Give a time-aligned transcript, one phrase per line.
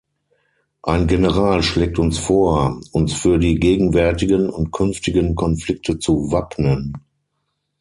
[0.81, 6.95] Ein General schlägt uns vor, uns für die gegenwärtigen und künftigen Konflikte zu wappnen.